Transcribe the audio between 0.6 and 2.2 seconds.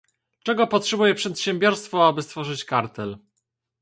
potrzebuje przedsiębiorstwo